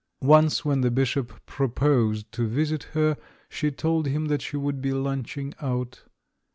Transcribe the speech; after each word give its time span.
Once, 0.25 0.65
when 0.65 0.81
the 0.81 0.89
Bishop 0.89 1.45
pro 1.45 1.69
posed 1.69 2.31
to 2.31 2.47
visit 2.47 2.85
her, 2.93 3.15
she 3.49 3.69
told 3.69 4.07
him 4.07 4.25
that 4.29 4.41
she 4.41 4.57
would 4.57 4.81
be 4.81 4.91
lunching 4.93 5.53
out. 5.61 6.05